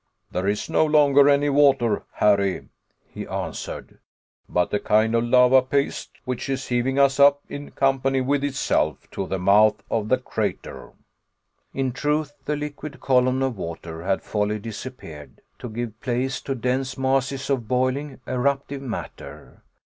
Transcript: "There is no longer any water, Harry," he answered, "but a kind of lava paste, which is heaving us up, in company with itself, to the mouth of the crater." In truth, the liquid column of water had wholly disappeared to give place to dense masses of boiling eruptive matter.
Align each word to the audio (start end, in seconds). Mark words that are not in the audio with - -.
"There 0.31 0.47
is 0.47 0.67
no 0.67 0.83
longer 0.83 1.29
any 1.29 1.47
water, 1.49 2.05
Harry," 2.13 2.69
he 3.07 3.27
answered, 3.27 3.99
"but 4.49 4.73
a 4.73 4.79
kind 4.79 5.13
of 5.13 5.25
lava 5.25 5.61
paste, 5.61 6.09
which 6.25 6.49
is 6.49 6.69
heaving 6.69 6.97
us 6.97 7.19
up, 7.19 7.41
in 7.47 7.69
company 7.69 8.19
with 8.19 8.43
itself, 8.43 9.05
to 9.11 9.27
the 9.27 9.37
mouth 9.37 9.83
of 9.91 10.09
the 10.09 10.17
crater." 10.17 10.89
In 11.71 11.91
truth, 11.91 12.31
the 12.45 12.55
liquid 12.55 12.99
column 12.99 13.43
of 13.43 13.57
water 13.59 14.01
had 14.01 14.23
wholly 14.25 14.57
disappeared 14.57 15.39
to 15.59 15.69
give 15.69 16.01
place 16.01 16.41
to 16.41 16.55
dense 16.55 16.97
masses 16.97 17.47
of 17.51 17.67
boiling 17.67 18.19
eruptive 18.25 18.81
matter. 18.81 19.61